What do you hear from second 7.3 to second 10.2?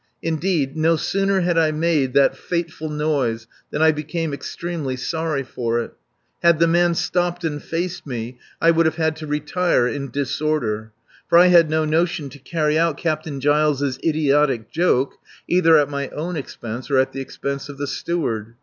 and faced me I would have had to retire in